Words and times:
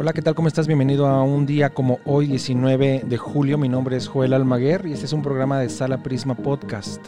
Hola, 0.00 0.12
¿qué 0.12 0.22
tal? 0.22 0.36
¿Cómo 0.36 0.46
estás? 0.46 0.68
Bienvenido 0.68 1.08
a 1.08 1.24
un 1.24 1.44
día 1.44 1.70
como 1.70 1.98
hoy, 2.04 2.28
19 2.28 3.02
de 3.04 3.16
julio. 3.16 3.58
Mi 3.58 3.68
nombre 3.68 3.96
es 3.96 4.06
Joel 4.06 4.32
Almaguer 4.32 4.86
y 4.86 4.92
este 4.92 5.06
es 5.06 5.12
un 5.12 5.22
programa 5.22 5.58
de 5.58 5.68
Sala 5.68 6.04
Prisma 6.04 6.36
Podcast. 6.36 7.04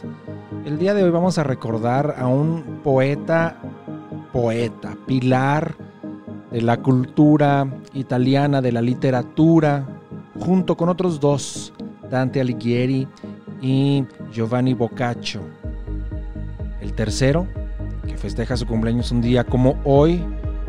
El 0.65 0.77
día 0.77 0.93
de 0.93 1.01
hoy 1.01 1.09
vamos 1.09 1.37
a 1.37 1.43
recordar 1.45 2.15
a 2.17 2.27
un 2.27 2.81
poeta, 2.83 3.61
poeta, 4.33 4.97
pilar 5.07 5.73
de 6.51 6.61
la 6.61 6.81
cultura 6.81 7.65
italiana, 7.93 8.61
de 8.61 8.73
la 8.73 8.81
literatura, 8.81 9.87
junto 10.37 10.75
con 10.75 10.89
otros 10.89 11.21
dos, 11.21 11.71
Dante 12.09 12.41
Alighieri 12.41 13.07
y 13.61 14.03
Giovanni 14.33 14.73
Boccaccio. 14.73 15.39
El 16.81 16.91
tercero, 16.91 17.47
que 18.05 18.17
festeja 18.17 18.57
su 18.57 18.67
cumpleaños 18.67 19.13
un 19.13 19.21
día 19.21 19.45
como 19.45 19.79
hoy, 19.85 20.21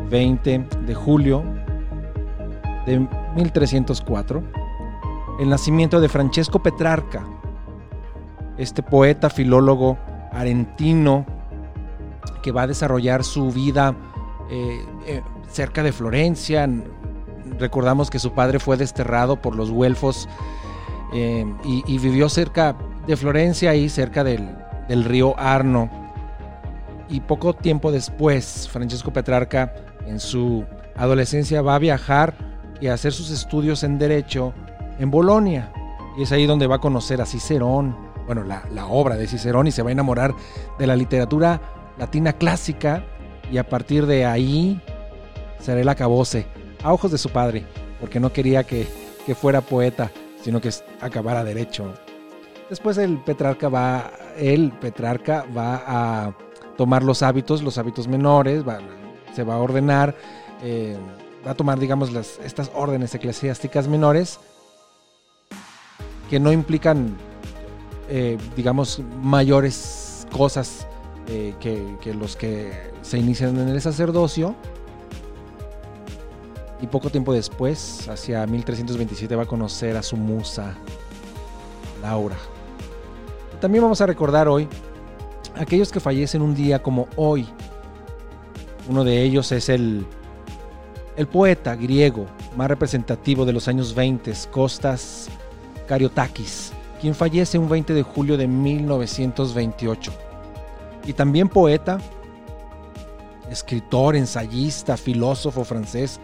20 0.09 0.67
de 0.85 0.95
julio 0.95 1.62
de 2.85 3.07
1304, 3.35 4.43
el 5.39 5.49
nacimiento 5.49 5.99
de 6.01 6.09
Francesco 6.09 6.61
Petrarca, 6.61 7.25
este 8.57 8.83
poeta, 8.83 9.29
filólogo 9.29 9.97
argentino 10.31 11.25
que 12.41 12.51
va 12.51 12.63
a 12.63 12.67
desarrollar 12.67 13.23
su 13.23 13.51
vida 13.51 13.95
eh, 14.49 14.85
eh, 15.07 15.21
cerca 15.49 15.83
de 15.83 15.91
Florencia. 15.91 16.69
Recordamos 17.59 18.09
que 18.09 18.19
su 18.19 18.33
padre 18.33 18.59
fue 18.59 18.77
desterrado 18.77 19.41
por 19.41 19.55
los 19.55 19.71
güelfos 19.71 20.27
eh, 21.13 21.45
y, 21.63 21.83
y, 21.87 21.97
vivió 21.99 22.29
cerca 22.29 22.75
de 23.07 23.15
Florencia 23.15 23.75
y 23.75 23.89
cerca 23.89 24.23
del, 24.23 24.49
del 24.87 25.03
río 25.03 25.37
Arno. 25.39 25.89
Y 27.09 27.21
poco 27.21 27.53
tiempo 27.53 27.91
después, 27.91 28.67
Francesco 28.71 29.13
Petrarca 29.13 29.73
en 30.07 30.19
su 30.19 30.65
adolescencia 30.95 31.61
va 31.61 31.75
a 31.75 31.79
viajar 31.79 32.52
y 32.81 32.87
a 32.87 32.93
hacer 32.93 33.13
sus 33.13 33.29
estudios 33.29 33.83
en 33.83 33.97
Derecho 33.97 34.53
en 34.99 35.11
Bolonia. 35.11 35.71
Y 36.17 36.23
es 36.23 36.31
ahí 36.31 36.45
donde 36.45 36.67
va 36.67 36.75
a 36.75 36.79
conocer 36.79 37.21
a 37.21 37.25
Cicerón, 37.25 37.95
bueno, 38.25 38.43
la, 38.43 38.63
la, 38.71 38.85
obra 38.85 39.15
de 39.15 39.27
Cicerón 39.27 39.67
y 39.67 39.71
se 39.71 39.81
va 39.81 39.89
a 39.89 39.91
enamorar 39.91 40.33
de 40.79 40.87
la 40.87 40.95
literatura 40.95 41.61
latina 41.97 42.33
clásica 42.33 43.03
y 43.51 43.57
a 43.57 43.67
partir 43.67 44.05
de 44.05 44.25
ahí 44.25 44.81
será 45.59 45.81
el 45.81 45.89
acabose 45.89 46.45
a 46.83 46.93
ojos 46.93 47.11
de 47.11 47.17
su 47.17 47.29
padre, 47.29 47.65
porque 47.99 48.19
no 48.19 48.31
quería 48.31 48.63
que, 48.63 48.87
que 49.25 49.35
fuera 49.35 49.61
poeta, 49.61 50.11
sino 50.41 50.59
que 50.59 50.69
acabara 51.01 51.43
derecho. 51.43 51.93
Después 52.69 52.97
el 52.97 53.17
Petrarca 53.19 53.69
va, 53.69 54.11
el 54.37 54.71
Petrarca 54.71 55.45
va 55.55 55.83
a 55.85 56.33
tomar 56.77 57.03
los 57.03 57.23
hábitos, 57.23 57.61
los 57.61 57.77
hábitos 57.77 58.07
menores, 58.07 58.63
se 59.33 59.43
va 59.43 59.55
a 59.55 59.59
ordenar, 59.59 60.15
eh, 60.61 60.97
va 61.45 61.51
a 61.51 61.55
tomar, 61.55 61.79
digamos, 61.79 62.11
las, 62.11 62.39
estas 62.39 62.71
órdenes 62.73 63.13
eclesiásticas 63.15 63.87
menores 63.87 64.39
que 66.29 66.39
no 66.39 66.51
implican, 66.51 67.15
eh, 68.09 68.37
digamos, 68.55 69.01
mayores 69.21 70.25
cosas 70.31 70.87
eh, 71.27 71.53
que, 71.59 71.97
que, 72.01 72.13
los 72.13 72.35
que 72.35 72.71
se 73.01 73.17
inician 73.17 73.57
en 73.59 73.69
el 73.69 73.81
sacerdocio. 73.81 74.55
Y 76.81 76.87
poco 76.87 77.09
tiempo 77.09 77.33
después, 77.33 78.09
hacia 78.09 78.45
1327, 78.45 79.35
va 79.35 79.43
a 79.43 79.45
conocer 79.45 79.95
a 79.95 80.03
su 80.03 80.17
musa, 80.17 80.75
Laura. 82.01 82.35
También 83.61 83.81
vamos 83.83 84.01
a 84.01 84.05
recordar 84.05 84.49
hoy 84.49 84.67
aquellos 85.55 85.91
que 85.91 85.99
fallecen 85.99 86.41
un 86.41 86.53
día 86.53 86.81
como 86.81 87.07
hoy. 87.15 87.47
Uno 88.89 89.05
de 89.05 89.21
ellos 89.23 89.53
es 89.53 89.69
el, 89.69 90.05
el 91.15 91.27
poeta 91.27 91.75
griego 91.75 92.25
más 92.55 92.67
representativo 92.67 93.45
de 93.45 93.53
los 93.53 93.67
años 93.67 93.93
20, 93.93 94.33
Kostas 94.51 95.29
Kariotakis, 95.87 96.71
quien 97.01 97.13
fallece 97.13 97.57
un 97.57 97.69
20 97.69 97.93
de 97.93 98.03
julio 98.03 98.37
de 98.37 98.47
1928. 98.47 100.11
Y 101.05 101.13
también 101.13 101.49
poeta, 101.49 101.99
escritor, 103.49 104.15
ensayista, 104.15 104.97
filósofo 104.97 105.63
francés, 105.63 106.19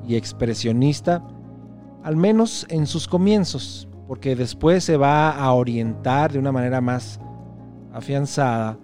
y 0.07 0.15
expresionista, 0.15 1.23
al 2.03 2.15
menos 2.15 2.65
en 2.69 2.87
sus 2.87 3.07
comienzos, 3.07 3.87
porque 4.07 4.35
después 4.35 4.83
se 4.83 4.97
va 4.97 5.31
a 5.31 5.53
orientar 5.53 6.31
de 6.31 6.39
una 6.39 6.51
manera 6.51 6.81
más 6.81 7.19
afianzada, 7.93 8.77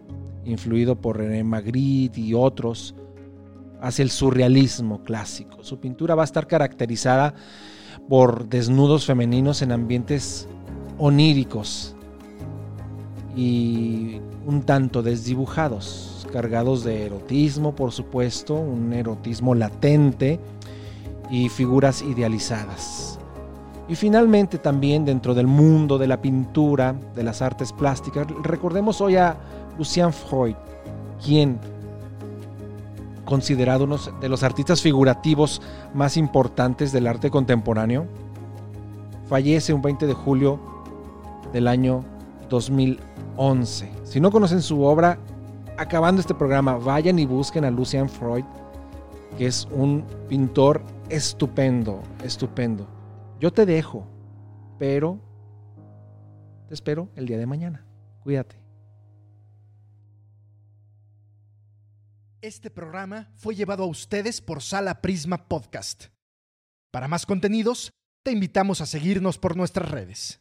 influido 0.45 0.99
por 0.99 1.17
René 1.17 1.43
Magritte 1.43 2.21
y 2.21 2.33
otros, 2.33 2.95
hacia 3.81 4.03
el 4.03 4.11
surrealismo 4.11 5.03
clásico. 5.03 5.63
Su 5.63 5.79
pintura 5.79 6.15
va 6.15 6.23
a 6.23 6.25
estar 6.25 6.47
caracterizada 6.47 7.33
por 8.09 8.47
desnudos 8.47 9.05
femeninos 9.05 9.61
en 9.61 9.71
ambientes 9.71 10.47
oníricos 10.97 11.95
y 13.35 14.19
un 14.45 14.63
tanto 14.63 15.03
desdibujados, 15.03 16.27
cargados 16.31 16.83
de 16.83 17.05
erotismo, 17.05 17.75
por 17.75 17.91
supuesto, 17.91 18.55
un 18.55 18.93
erotismo 18.93 19.53
latente, 19.53 20.39
y 21.29 21.49
figuras 21.49 22.01
idealizadas. 22.01 23.19
Y 23.89 23.95
finalmente 23.95 24.57
también 24.57 25.05
dentro 25.05 25.33
del 25.33 25.47
mundo 25.47 25.97
de 25.97 26.07
la 26.07 26.21
pintura, 26.21 26.95
de 27.15 27.23
las 27.23 27.41
artes 27.41 27.71
plásticas, 27.71 28.27
recordemos 28.43 28.99
hoy 28.99 29.15
a 29.15 29.37
Lucien 29.77 30.11
Freud, 30.11 30.55
quien 31.23 31.59
considerado 33.27 33.83
uno 33.83 33.97
de 34.21 34.29
los 34.29 34.41
artistas 34.41 34.81
figurativos 34.81 35.61
más 35.93 36.15
importantes 36.15 36.91
del 36.93 37.07
arte 37.07 37.29
contemporáneo, 37.29 38.07
fallece 39.27 39.73
un 39.73 39.81
20 39.81 40.07
de 40.07 40.13
julio 40.13 40.59
del 41.51 41.67
año 41.67 42.03
2011. 42.49 43.91
Si 44.05 44.19
no 44.21 44.31
conocen 44.31 44.61
su 44.61 44.81
obra, 44.81 45.19
acabando 45.77 46.21
este 46.21 46.33
programa, 46.33 46.77
vayan 46.77 47.19
y 47.19 47.25
busquen 47.25 47.65
a 47.65 47.71
Lucien 47.71 48.09
Freud, 48.09 48.45
que 49.37 49.45
es 49.45 49.67
un 49.71 50.05
pintor 50.29 50.81
estupendo, 51.09 52.01
estupendo. 52.23 52.87
Yo 53.41 53.51
te 53.51 53.65
dejo, 53.65 54.07
pero 54.79 55.19
te 56.69 56.73
espero 56.73 57.09
el 57.15 57.25
día 57.25 57.37
de 57.37 57.45
mañana. 57.45 57.85
Cuídate. 58.21 58.66
Este 62.41 62.69
programa 62.69 63.31
fue 63.35 63.55
llevado 63.55 63.83
a 63.83 63.87
ustedes 63.87 64.41
por 64.41 64.61
Sala 64.61 65.01
Prisma 65.01 65.47
Podcast. 65.47 66.05
Para 66.91 67.07
más 67.07 67.25
contenidos, 67.25 67.91
te 68.23 68.31
invitamos 68.31 68.79
a 68.79 68.85
seguirnos 68.85 69.39
por 69.39 69.57
nuestras 69.57 69.89
redes. 69.89 70.39